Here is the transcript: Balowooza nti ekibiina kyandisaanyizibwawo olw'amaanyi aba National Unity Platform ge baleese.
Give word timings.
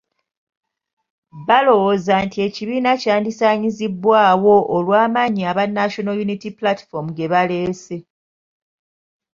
Balowooza 1.47 2.13
nti 2.25 2.37
ekibiina 2.47 2.91
kyandisaanyizibwawo 3.01 4.55
olw'amaanyi 4.75 5.41
aba 5.51 5.63
National 5.77 6.17
Unity 6.25 6.49
Platform 6.59 7.07
ge 7.17 7.25
baleese. 7.31 7.97